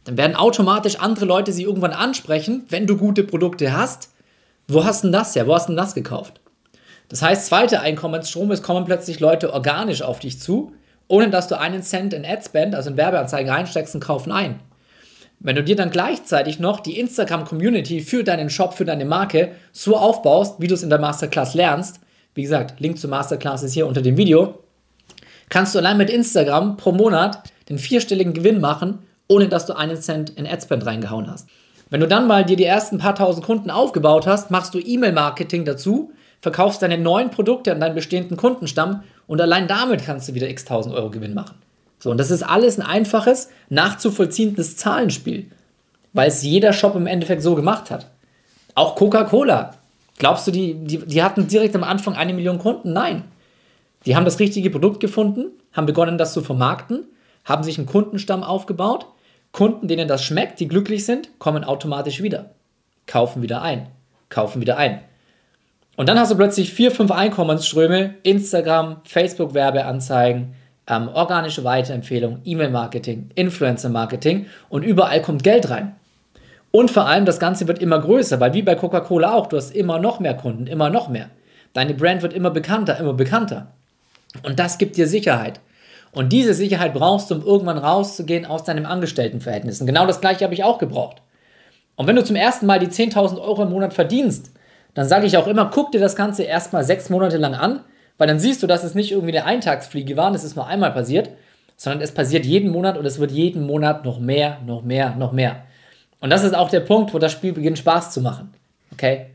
dann 0.07 0.17
werden 0.17 0.37
automatisch 0.37 1.01
andere 1.01 1.27
Leute 1.27 1.53
sie 1.53 1.65
irgendwann 1.65 1.93
ansprechen, 1.93 2.65
wenn 2.69 2.87
du 2.87 2.97
gute 2.97 3.25
Produkte 3.25 3.77
hast. 3.77 4.11
Wo 4.69 4.85
hast 4.85 5.03
denn 5.03 5.13
das 5.13 5.35
ja? 5.35 5.49
Wo 5.49 5.55
hast 5.55 5.69
denn 5.69 5.77
das 5.77 5.95
gekauft? 5.95 6.41
Das 7.09 7.23
heißt, 7.23 7.47
zweiter 7.47 7.81
Einkommensstrom, 7.83 8.51
es 8.53 8.63
kommen 8.63 8.85
plötzlich 8.85 9.19
Leute 9.19 9.53
organisch 9.53 10.03
auf 10.03 10.21
dich 10.21 10.41
zu, 10.41 10.73
ohne 11.09 11.29
dass 11.29 11.49
du 11.49 11.59
einen 11.59 11.83
Cent 11.83 12.15
in 12.15 12.25
Adspend, 12.25 12.77
also 12.77 12.91
in 12.91 12.97
Werbeanzeigen 12.97 13.51
reinsteckst 13.51 13.97
und 13.97 14.01
kaufen 14.01 14.31
ein. 14.31 14.61
Wenn 15.41 15.57
du 15.57 15.65
dir 15.65 15.77
dann 15.77 15.91
gleichzeitig 15.91 16.61
noch 16.61 16.81
die 16.81 16.99
Instagram-Community 16.99 18.01
für 18.01 18.23
deinen 18.23 18.49
Shop, 18.49 18.75
für 18.75 18.85
deine 18.85 19.05
Marke 19.05 19.53
so 19.73 19.97
aufbaust, 19.97 20.61
wie 20.61 20.69
du 20.69 20.75
es 20.75 20.85
in 20.85 20.91
der 20.91 21.01
Masterclass 21.01 21.55
lernst, 21.55 22.01
wie 22.35 22.43
gesagt, 22.43 22.79
Link 22.79 22.99
zur 22.99 23.11
Masterclass 23.11 23.65
ist 23.65 23.75
hier 23.75 23.89
unter 23.89 24.03
dem 24.03 24.17
Video, 24.17 24.61
kannst 25.49 25.75
du 25.75 25.81
allein 25.81 25.97
mit 25.97 26.11
Instagram 26.11 26.77
pro 26.77 26.93
Monat 26.93 27.43
den 27.69 27.79
vierstelligen 27.79 28.35
Gewinn 28.35 28.61
machen, 28.61 29.01
ohne 29.29 29.49
dass 29.49 29.67
du 29.67 29.77
einen 29.77 30.01
Cent 30.01 30.31
in 30.31 30.47
Adspend 30.47 30.87
reingehauen 30.87 31.31
hast. 31.31 31.49
Wenn 31.91 32.01
du 32.01 32.09
dann 32.09 32.27
mal 32.27 32.45
dir 32.45 32.57
die 32.57 32.65
ersten 32.65 32.99
paar 32.99 33.15
tausend 33.15 33.47
Kunden 33.47 33.71
aufgebaut 33.71 34.27
hast, 34.27 34.51
machst 34.51 34.75
du 34.75 34.79
E-Mail-Marketing 34.79 35.65
dazu, 35.65 36.13
verkaufst 36.41 36.83
deine 36.83 36.99
neuen 36.99 37.31
Produkte 37.31 37.73
an 37.73 37.81
deinen 37.81 37.95
bestehenden 37.95 38.37
Kundenstamm 38.37 39.03
und 39.27 39.41
allein 39.41 39.69
damit 39.69 40.05
kannst 40.05 40.29
du 40.29 40.35
wieder 40.35 40.49
x 40.49 40.65
tausend 40.65 40.95
Euro 40.95 41.11
Gewinn 41.11 41.35
machen. 41.35 41.57
So, 41.99 42.11
und 42.11 42.19
das 42.19 42.31
ist 42.31 42.43
alles 42.43 42.79
ein 42.79 42.87
einfaches, 42.87 43.51
nachzuvollziehendes 43.69 44.77
Zahlenspiel, 44.77 45.51
weil 46.13 46.29
es 46.29 46.43
jeder 46.43 46.73
Shop 46.73 46.95
im 46.95 47.07
Endeffekt 47.07 47.43
so 47.43 47.55
gemacht 47.55 47.91
hat. 47.91 48.11
Auch 48.75 48.97
Coca-Cola. 48.97 49.75
Glaubst 50.19 50.47
du, 50.47 50.51
die, 50.51 50.75
die, 50.75 50.99
die 50.99 51.23
hatten 51.23 51.47
direkt 51.47 51.75
am 51.75 51.85
Anfang 51.85 52.15
eine 52.15 52.35
Million 52.35 52.59
Kunden? 52.59 52.93
Nein. 52.93 53.25
Die 54.05 54.15
haben 54.15 54.25
das 54.25 54.39
richtige 54.39 54.71
Produkt 54.71 55.01
gefunden, 55.01 55.47
haben 55.73 55.87
begonnen, 55.87 56.19
das 56.19 56.33
zu 56.33 56.43
vermarkten, 56.43 57.07
haben 57.45 57.65
sich 57.65 57.79
einen 57.79 57.87
Kundenstamm 57.87 58.43
aufgebaut. 58.43 59.07
Kunden, 59.57 59.89
denen 59.89 60.07
das 60.07 60.23
schmeckt, 60.23 60.61
die 60.61 60.69
glücklich 60.69 61.07
sind, 61.07 61.31
kommen 61.39 61.65
automatisch 61.65 62.23
wieder. 62.23 62.51
Kaufen 63.07 63.41
wieder 63.41 63.63
ein. 63.63 63.87
Kaufen 64.29 64.61
wieder 64.61 64.77
ein. 64.77 65.01
Und 65.97 66.11
dann 66.11 66.19
hast 66.19 66.31
du 66.31 66.37
plötzlich 66.37 66.75
vier, 66.75 66.91
fünf 66.91 67.11
Einkommensströme: 67.11 68.17
Instagram, 68.23 68.99
Facebook-Werbeanzeigen, 69.05 70.53
ähm, 70.87 71.09
organische 71.09 71.65
Weiterempfehlung, 71.65 72.41
E-Mail-Marketing, 72.45 73.31
Influencer-Marketing 73.35 74.45
und 74.69 74.83
überall 74.83 75.23
kommt 75.23 75.43
Geld 75.43 75.71
rein. 75.71 75.97
Und 76.71 76.91
vor 76.91 77.07
allem, 77.07 77.25
das 77.25 77.41
Ganze 77.41 77.67
wird 77.67 77.79
immer 77.79 77.99
größer, 77.99 78.39
weil 78.41 78.53
wie 78.53 78.61
bei 78.61 78.75
Coca-Cola 78.75 79.33
auch, 79.33 79.47
du 79.47 79.57
hast 79.57 79.75
immer 79.75 79.99
noch 79.99 80.21
mehr 80.21 80.35
Kunden, 80.35 80.67
immer 80.67 80.91
noch 80.91 81.09
mehr. 81.09 81.31
Deine 81.73 81.95
Brand 81.95 82.21
wird 82.21 82.35
immer 82.35 82.51
bekannter, 82.51 83.01
immer 83.01 83.15
bekannter. 83.15 83.73
Und 84.43 84.59
das 84.59 84.77
gibt 84.77 84.99
dir 84.99 85.07
Sicherheit. 85.07 85.61
Und 86.17 86.31
diese 86.31 86.55
Sicherheit 86.55 86.95
brauchst 86.95 87.31
du, 87.31 87.35
um 87.35 87.45
irgendwann 87.45 87.77
rauszugehen 87.77 88.47
aus 88.47 88.65
deinem 88.65 88.87
Angestelltenverhältnis. 88.87 89.83
Und 89.83 89.87
genau 89.87 90.07
das 90.07 90.23
gleiche 90.23 90.45
habe 90.45 90.55
ich 90.55 90.65
auch 90.65 90.79
gebraucht. 90.79 91.21
Und 91.95 92.07
wenn 92.07 92.17
du 92.17 92.25
zum 92.25 92.37
ersten 92.37 92.65
Mal 92.65 92.79
die 92.79 92.87
10.000 92.87 93.39
Euro 93.39 93.65
im 93.65 93.69
Monat 93.69 93.93
verdienst, 93.93 94.51
dann 94.95 95.07
sage 95.07 95.27
ich 95.27 95.37
auch 95.37 95.47
immer, 95.47 95.71
guck 95.71 95.93
dir 95.93 96.01
das 96.01 96.17
Ganze 96.17 96.45
erstmal 96.45 96.85
sechs 96.85 97.11
Monate 97.11 97.37
lang 97.37 97.53
an, 97.53 97.81
weil 98.17 98.29
dann 98.29 98.39
siehst 98.39 98.63
du, 98.63 98.67
dass 98.67 98.83
es 98.83 98.95
nicht 98.95 99.13
irgendwie 99.13 99.37
eine 99.37 99.45
Eintagsfliege 99.45 100.17
war, 100.17 100.33
das 100.33 100.43
ist 100.43 100.57
nur 100.57 100.67
einmal 100.67 100.93
passiert, 100.93 101.29
sondern 101.77 102.01
es 102.01 102.13
passiert 102.13 102.47
jeden 102.47 102.71
Monat 102.71 102.97
und 102.97 103.05
es 103.05 103.19
wird 103.19 103.31
jeden 103.31 103.67
Monat 103.67 104.07
noch 104.07 104.19
mehr, 104.19 104.57
noch 104.65 104.83
mehr, 104.83 105.15
noch 105.17 105.33
mehr. 105.33 105.65
Und 106.21 106.31
das 106.31 106.45
ist 106.45 106.57
auch 106.57 106.71
der 106.71 106.81
Punkt, 106.81 107.13
wo 107.13 107.19
das 107.19 107.33
Spiel 107.33 107.53
beginnt 107.53 107.79
Spaß 107.79 108.13
zu 108.13 108.23
machen. 108.23 108.55
Okay? 108.91 109.27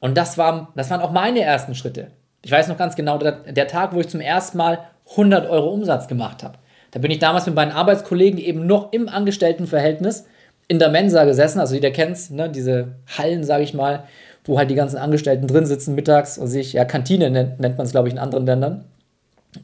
Und 0.00 0.18
das, 0.18 0.36
war, 0.36 0.72
das 0.74 0.90
waren 0.90 1.02
auch 1.02 1.12
meine 1.12 1.42
ersten 1.42 1.76
Schritte. 1.76 2.08
Ich 2.42 2.50
weiß 2.50 2.66
noch 2.66 2.78
ganz 2.78 2.96
genau, 2.96 3.16
der, 3.18 3.52
der 3.52 3.68
Tag, 3.68 3.94
wo 3.94 4.00
ich 4.00 4.08
zum 4.08 4.20
ersten 4.20 4.58
Mal 4.58 4.80
100 5.10 5.48
Euro 5.48 5.70
Umsatz 5.70 6.08
gemacht 6.08 6.42
habe. 6.42 6.58
Da 6.90 6.98
bin 6.98 7.10
ich 7.10 7.18
damals 7.18 7.46
mit 7.46 7.54
meinen 7.54 7.72
Arbeitskollegen 7.72 8.38
eben 8.38 8.66
noch 8.66 8.92
im 8.92 9.08
Angestelltenverhältnis 9.08 10.26
in 10.68 10.78
der 10.78 10.88
Mensa 10.88 11.24
gesessen, 11.24 11.58
also 11.58 11.74
jeder 11.74 11.90
kennt 11.90 12.30
ne, 12.30 12.48
diese 12.48 12.94
Hallen, 13.18 13.42
sage 13.42 13.64
ich 13.64 13.74
mal, 13.74 14.04
wo 14.44 14.58
halt 14.58 14.70
die 14.70 14.76
ganzen 14.76 14.98
Angestellten 14.98 15.46
drin 15.46 15.66
sitzen 15.66 15.94
mittags 15.94 16.38
und 16.38 16.46
sich, 16.46 16.72
ja, 16.72 16.84
Kantine 16.84 17.30
nennt, 17.30 17.60
nennt 17.60 17.76
man 17.76 17.86
es, 17.86 17.92
glaube 17.92 18.08
ich, 18.08 18.14
in 18.14 18.20
anderen 18.20 18.46
Ländern. 18.46 18.84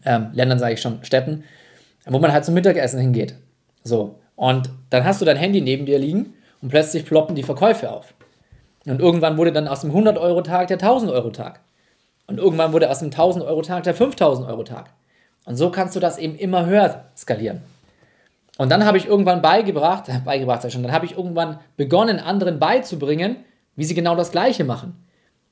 Ähm, 0.04 0.28
Ländern 0.32 0.58
sage 0.58 0.74
ich 0.74 0.80
schon, 0.80 1.04
Städten, 1.04 1.44
wo 2.06 2.18
man 2.18 2.32
halt 2.32 2.44
zum 2.44 2.54
Mittagessen 2.54 3.00
hingeht. 3.00 3.34
So. 3.84 4.18
Und 4.34 4.70
dann 4.90 5.04
hast 5.04 5.20
du 5.20 5.24
dein 5.24 5.36
Handy 5.36 5.60
neben 5.60 5.86
dir 5.86 5.98
liegen 5.98 6.34
und 6.60 6.70
plötzlich 6.70 7.06
ploppen 7.06 7.36
die 7.36 7.44
Verkäufe 7.44 7.90
auf. 7.90 8.14
Und 8.84 9.00
irgendwann 9.00 9.36
wurde 9.36 9.52
dann 9.52 9.68
aus 9.68 9.80
dem 9.80 9.92
100-Euro-Tag 9.92 10.68
der 10.68 10.78
1000-Euro-Tag. 10.78 11.60
Und 12.26 12.38
irgendwann 12.38 12.72
wurde 12.72 12.90
aus 12.90 12.98
dem 12.98 13.10
1000-Euro-Tag 13.10 13.84
der 13.84 13.96
5000-Euro-Tag. 13.96 14.90
Und 15.46 15.56
so 15.56 15.70
kannst 15.70 15.96
du 15.96 16.00
das 16.00 16.18
eben 16.18 16.36
immer 16.36 16.66
höher 16.66 17.06
skalieren. 17.16 17.62
Und 18.58 18.70
dann 18.70 18.84
habe 18.84 18.98
ich 18.98 19.06
irgendwann 19.06 19.40
beigebracht, 19.40 20.10
beigebracht 20.24 20.64
ja 20.64 20.70
schon, 20.70 20.82
dann 20.82 20.92
habe 20.92 21.06
ich 21.06 21.16
irgendwann 21.16 21.60
begonnen, 21.76 22.18
anderen 22.18 22.58
beizubringen, 22.58 23.36
wie 23.76 23.84
sie 23.84 23.94
genau 23.94 24.16
das 24.16 24.32
Gleiche 24.32 24.64
machen. 24.64 25.02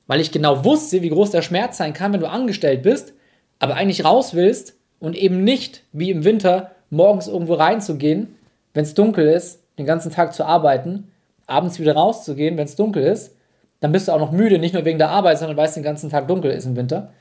Weil 0.05 0.19
ich 0.19 0.31
genau 0.31 0.63
wusste, 0.63 1.01
wie 1.01 1.09
groß 1.09 1.31
der 1.31 1.41
Schmerz 1.41 1.77
sein 1.77 1.93
kann, 1.93 2.13
wenn 2.13 2.19
du 2.19 2.29
angestellt 2.29 2.83
bist, 2.83 3.13
aber 3.57 3.75
eigentlich 3.75 4.05
raus 4.05 4.35
willst 4.35 4.75
und 4.99 5.15
eben 5.15 5.43
nicht 5.43 5.83
wie 5.93 6.11
im 6.11 6.23
Winter 6.23 6.71
morgens 6.89 7.27
irgendwo 7.27 7.55
reinzugehen, 7.55 8.35
wenn 8.73 8.83
es 8.83 8.93
dunkel 8.93 9.27
ist, 9.27 9.63
den 9.77 9.85
ganzen 9.85 10.11
Tag 10.11 10.33
zu 10.33 10.45
arbeiten, 10.45 11.11
abends 11.47 11.79
wieder 11.79 11.95
rauszugehen, 11.95 12.57
wenn 12.57 12.65
es 12.65 12.75
dunkel 12.75 13.03
ist, 13.03 13.35
dann 13.79 13.91
bist 13.91 14.07
du 14.07 14.11
auch 14.11 14.19
noch 14.19 14.31
müde, 14.31 14.59
nicht 14.59 14.73
nur 14.73 14.85
wegen 14.85 14.97
der 14.97 15.09
Arbeit, 15.09 15.39
sondern 15.39 15.57
weil 15.57 15.67
es 15.67 15.73
den 15.73 15.83
ganzen 15.83 16.09
Tag 16.09 16.27
dunkel 16.27 16.51
ist 16.51 16.65
im 16.65 16.75
Winter. 16.75 17.13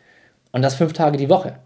Und 0.52 0.62
das 0.62 0.74
fünf 0.74 0.92
Tage 0.92 1.18
die 1.18 1.28
Woche. 1.28 1.56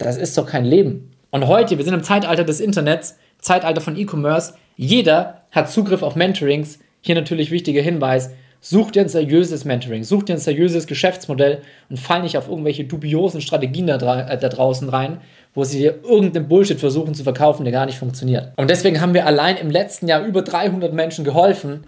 Das 0.00 0.16
ist 0.16 0.36
doch 0.36 0.46
kein 0.46 0.64
Leben. 0.64 1.12
Und 1.30 1.46
heute, 1.46 1.76
wir 1.76 1.84
sind 1.84 1.94
im 1.94 2.02
Zeitalter 2.02 2.42
des 2.42 2.60
Internets, 2.60 3.16
Zeitalter 3.38 3.80
von 3.80 3.96
E-Commerce. 3.96 4.54
Jeder 4.76 5.42
hat 5.52 5.70
Zugriff 5.70 6.02
auf 6.02 6.16
Mentorings. 6.16 6.78
Hier 7.02 7.14
natürlich 7.14 7.50
wichtiger 7.50 7.82
Hinweis. 7.82 8.30
Such 8.62 8.90
dir 8.90 9.02
ein 9.02 9.08
seriöses 9.08 9.64
Mentoring, 9.64 10.04
such 10.04 10.24
dir 10.24 10.34
ein 10.34 10.38
seriöses 10.38 10.86
Geschäftsmodell 10.86 11.62
und 11.88 11.98
fall 11.98 12.22
nicht 12.22 12.36
auf 12.36 12.48
irgendwelche 12.48 12.84
dubiosen 12.84 13.40
Strategien 13.40 13.86
da, 13.86 14.28
äh, 14.28 14.38
da 14.38 14.48
draußen 14.50 14.88
rein, 14.90 15.22
wo 15.54 15.64
sie 15.64 15.78
dir 15.78 16.00
irgendeinen 16.02 16.46
Bullshit 16.46 16.78
versuchen 16.78 17.14
zu 17.14 17.22
verkaufen, 17.24 17.64
der 17.64 17.72
gar 17.72 17.86
nicht 17.86 17.98
funktioniert. 17.98 18.52
Und 18.56 18.68
deswegen 18.68 19.00
haben 19.00 19.14
wir 19.14 19.24
allein 19.24 19.56
im 19.56 19.70
letzten 19.70 20.08
Jahr 20.08 20.26
über 20.26 20.42
300 20.42 20.92
Menschen 20.92 21.24
geholfen, 21.24 21.84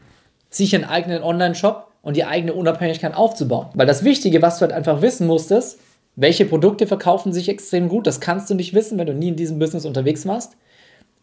sich 0.49 0.75
einen 0.75 0.85
eigenen 0.85 1.23
Online-Shop 1.23 1.89
und 2.01 2.17
die 2.17 2.25
eigene 2.25 2.55
Unabhängigkeit 2.55 3.15
aufzubauen. 3.15 3.67
Weil 3.75 3.87
das 3.87 4.03
Wichtige, 4.03 4.41
was 4.41 4.59
du 4.59 4.63
halt 4.63 4.73
einfach 4.73 5.03
wissen 5.03 5.27
musstest, 5.27 5.79
welche 6.17 6.45
Produkte 6.45 6.87
verkaufen 6.87 7.33
sich 7.33 7.49
extrem 7.49 7.89
gut? 7.89 8.07
Das 8.07 8.21
kannst 8.21 8.51
du 8.51 8.55
nicht 8.55 8.75
wissen, 8.75 8.99
wenn 8.99 9.07
du 9.07 9.15
nie 9.15 9.29
in 9.29 9.37
diesem 9.37 9.59
Business 9.59 9.85
unterwegs 9.85 10.27
warst. 10.27 10.57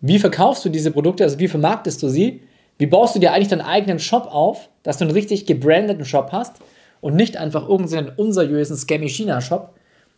Wie 0.02 0.20
verkaufst 0.20 0.66
du 0.66 0.70
diese 0.70 0.92
Produkte? 0.92 1.24
Also 1.24 1.40
wie 1.40 1.48
vermarktest 1.48 2.02
du 2.02 2.10
sie? 2.10 2.42
Wie 2.78 2.88
baust 2.88 3.16
du 3.16 3.20
dir 3.20 3.34
eigentlich 3.34 3.50
deinen 3.50 3.62
eigenen 3.62 4.00
Shop 4.00 4.28
auf, 4.32 4.70
dass 4.84 4.98
du 4.98 5.04
einen 5.04 5.14
richtig 5.14 5.46
gebrandeten 5.46 6.06
Shop 6.06 6.30
hast 6.32 6.56
und 7.02 7.16
nicht 7.16 7.38
einfach 7.38 7.68
irgendeinen 7.68 8.10
unseriösen 8.16 8.78
Scammy 8.78 9.10
China 9.10 9.42
Shop? 9.42 9.76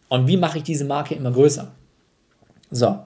Und 0.07 0.27
wie 0.27 0.37
mache 0.37 0.59
ich 0.59 0.63
diese 0.63 0.85
Marke 0.85 1.15
immer 1.15 1.31
größer? 1.31 1.71
So. 2.69 2.99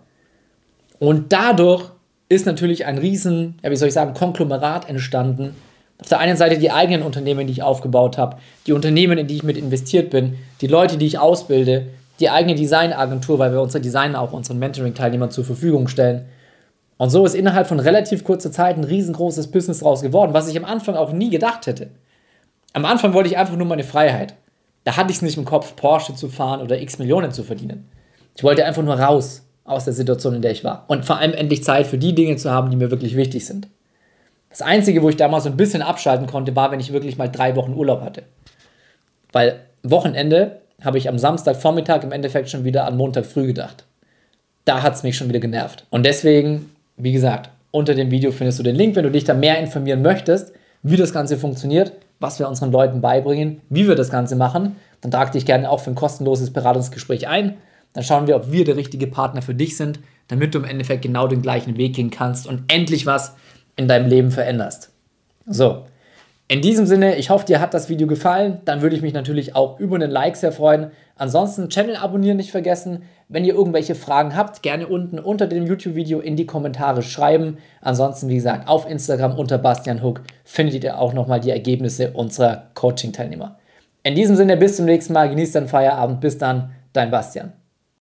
Und 1.00 1.32
dadurch 1.32 1.92
ist 2.30 2.46
natürlich 2.46 2.86
ein 2.86 2.98
riesen, 2.98 3.58
ja, 3.64 3.72
wie 3.72 3.76
soll 3.76 3.88
ich 3.88 3.94
sagen, 3.94 4.14
Konglomerat 4.14 4.90
entstanden, 4.90 5.56
auf 6.00 6.10
der 6.10 6.20
einen 6.20 6.38
Seite 6.38 6.58
die 6.58 6.72
eigenen 6.72 7.04
Unternehmen, 7.04 7.48
die 7.48 7.54
ich 7.54 7.64
aufgebaut 7.64 8.18
habe, 8.18 8.38
die 8.68 8.74
Unternehmen, 8.74 9.18
in 9.18 9.28
die 9.28 9.36
ich 9.36 9.44
mit 9.44 9.58
investiert 9.58 10.10
bin, 10.10 10.38
die 10.62 10.68
Leute, 10.68 10.98
die 10.98 11.06
ich 11.06 11.20
ausbilde, 11.20 11.88
die 12.20 12.30
eigene 12.30 12.56
Designagentur, 12.56 13.40
weil 13.40 13.52
wir 13.52 13.62
unsere 13.62 13.82
Designer 13.82 14.22
auch 14.22 14.34
unseren 14.34 14.60
Mentoring-Teilnehmern 14.60 15.32
zur 15.32 15.46
Verfügung 15.46 15.88
stellen. 15.88 16.26
Und 16.98 17.10
so 17.10 17.26
ist 17.26 17.36
innerhalb 17.36 17.68
von 17.68 17.80
relativ 17.80 18.24
kurzer 18.24 18.52
Zeit 18.52 18.78
ein 18.78 18.84
riesengroßes 18.84 19.52
Business 19.52 19.80
draus 19.80 20.02
geworden, 20.02 20.34
was 20.34 20.48
ich 20.48 20.58
am 20.58 20.66
Anfang 20.66 20.96
auch 20.96 21.12
nie 21.12 21.30
gedacht 21.30 21.68
hätte. 21.68 21.90
Am 22.74 22.86
Anfang 22.86 23.14
wollte 23.14 23.30
ich 23.30 23.38
einfach 23.38 23.56
nur 23.56 23.68
meine 23.68 23.84
Freiheit. 23.84 24.34
Da 24.84 24.96
hatte 24.96 25.12
ich 25.12 25.18
es 25.18 25.22
nicht 25.22 25.38
im 25.38 25.46
Kopf, 25.46 25.76
Porsche 25.76 26.16
zu 26.16 26.30
fahren 26.30 26.62
oder 26.62 26.80
x 26.80 27.00
Millionen 27.00 27.32
zu 27.32 27.44
verdienen. 27.44 27.90
Ich 28.36 28.44
wollte 28.44 28.66
einfach 28.66 28.84
nur 28.84 29.00
raus 29.00 29.44
aus 29.64 29.86
der 29.86 29.94
Situation, 29.94 30.36
in 30.36 30.42
der 30.42 30.52
ich 30.52 30.64
war. 30.64 30.86
Und 30.88 31.06
vor 31.06 31.18
allem 31.18 31.34
endlich 31.34 31.64
Zeit 31.64 31.88
für 31.88 31.98
die 31.98 32.14
Dinge 32.14 32.36
zu 32.38 32.52
haben, 32.52 32.70
die 32.70 32.78
mir 32.78 32.92
wirklich 32.92 33.16
wichtig 33.16 33.46
sind. 33.46 33.68
Das 34.58 34.62
Einzige, 34.62 35.04
wo 35.04 35.10
ich 35.10 35.18
damals 35.18 35.44
so 35.44 35.50
ein 35.50 35.58
bisschen 35.58 35.82
abschalten 35.82 36.28
konnte, 36.28 36.56
war, 36.56 36.72
wenn 36.72 36.80
ich 36.80 36.94
wirklich 36.94 37.18
mal 37.18 37.28
drei 37.28 37.58
Wochen 37.58 37.74
Urlaub 37.74 38.00
hatte. 38.00 38.24
Weil 39.34 39.60
Wochenende 39.84 40.62
habe 40.82 40.98
ich 40.98 41.10
am 41.10 41.20
Samstagvormittag 41.20 42.04
im 42.04 42.14
Endeffekt 42.14 42.50
schon 42.50 42.64
wieder 42.64 42.86
an 42.86 42.96
Montag 42.96 43.26
früh 43.26 43.48
gedacht. 43.48 43.84
Da 44.64 44.82
hat 44.82 44.96
es 44.96 45.04
mich 45.04 45.18
schon 45.18 45.28
wieder 45.28 45.42
genervt. 45.42 45.86
Und 45.90 46.06
deswegen, 46.06 46.72
wie 46.96 47.12
gesagt, 47.12 47.50
unter 47.72 47.96
dem 47.96 48.12
Video 48.12 48.32
findest 48.32 48.58
du 48.58 48.64
den 48.64 48.78
Link, 48.78 48.96
wenn 48.96 49.04
du 49.04 49.12
dich 49.12 49.26
da 49.26 49.34
mehr 49.34 49.60
informieren 49.60 50.02
möchtest, 50.02 50.54
wie 50.84 50.96
das 50.96 51.12
Ganze 51.12 51.36
funktioniert, 51.36 51.92
was 52.22 52.40
wir 52.40 52.48
unseren 52.48 52.72
Leuten 52.72 53.02
beibringen, 53.02 53.60
wie 53.70 53.90
wir 53.90 53.96
das 53.96 54.10
Ganze 54.10 54.38
machen. 54.38 54.78
Dann 55.02 55.12
trag 55.12 55.34
dich 55.34 55.46
gerne 55.46 55.70
auch 55.70 55.82
für 55.82 55.90
ein 55.90 55.96
kostenloses 55.96 56.54
Beratungsgespräch 56.54 57.28
ein. 57.28 57.56
Dann 57.92 58.06
schauen 58.06 58.26
wir, 58.26 58.38
ob 58.38 58.54
wir 58.54 58.64
der 58.64 58.78
richtige 58.78 59.08
Partner 59.08 59.42
für 59.42 59.54
dich 59.54 59.76
sind, 59.76 60.00
damit 60.30 60.56
du 60.56 60.60
im 60.60 60.66
Endeffekt 60.66 61.02
genau 61.02 61.28
den 61.28 61.42
gleichen 61.42 61.76
Weg 61.76 61.98
gehen 61.98 62.10
kannst 62.10 62.48
und 62.48 62.72
endlich 62.72 63.06
was 63.06 63.36
in 63.76 63.88
deinem 63.88 64.08
Leben 64.08 64.32
veränderst. 64.32 64.92
So, 65.48 65.84
in 66.48 66.62
diesem 66.62 66.86
Sinne, 66.86 67.16
ich 67.16 67.32
hoffe, 67.32 67.48
dir 67.48 67.60
hat 67.60 67.74
das 67.74 67.90
Video 67.90 68.06
gefallen. 68.06 68.60
Dann 68.66 68.84
würde 68.84 68.96
ich 68.96 69.02
mich 69.02 69.14
natürlich 69.14 69.56
auch 69.56 69.80
über 69.80 69.96
einen 69.96 70.12
Like 70.12 70.36
sehr 70.36 70.52
freuen. 70.52 70.92
Ansonsten 71.16 71.70
Channel 71.70 71.96
abonnieren 71.96 72.38
nicht 72.38 72.52
vergessen. 72.52 73.02
Wenn 73.30 73.46
ihr 73.46 73.56
irgendwelche 73.56 73.96
Fragen 73.96 74.36
habt, 74.36 74.62
gerne 74.62 74.86
unten 74.86 75.18
unter 75.18 75.48
dem 75.48 75.66
YouTube-Video 75.66 76.20
in 76.20 76.36
die 76.36 76.46
Kommentare 76.46 77.02
schreiben. 77.02 77.58
Ansonsten, 77.82 78.30
wie 78.30 78.36
gesagt, 78.36 78.68
auf 78.68 78.88
Instagram 78.88 79.36
unter 79.40 79.58
Bastian 79.58 80.04
Hook 80.04 80.22
findet 80.44 80.84
ihr 80.84 81.00
auch 81.00 81.14
nochmal 81.14 81.40
die 81.40 81.50
Ergebnisse 81.50 82.12
unserer 82.12 82.68
Coaching-Teilnehmer. 82.76 83.58
In 84.04 84.14
diesem 84.14 84.36
Sinne, 84.36 84.56
bis 84.56 84.76
zum 84.76 84.86
nächsten 84.86 85.14
Mal. 85.14 85.30
Genießt 85.30 85.56
deinen 85.56 85.68
Feierabend. 85.68 86.22
Bis 86.22 86.38
dann, 86.38 86.74
dein 86.94 87.10
Bastian. 87.10 87.54